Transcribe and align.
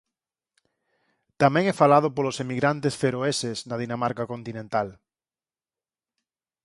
Tamén 1.41 1.63
é 1.71 1.73
falado 1.81 2.07
polos 2.15 2.37
emigrantes 2.43 2.97
feroeses 3.01 3.57
na 3.69 3.75
Dinamarca 3.83 4.23
continental. 4.33 4.87